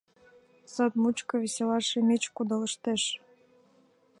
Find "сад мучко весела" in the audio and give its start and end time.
0.73-1.77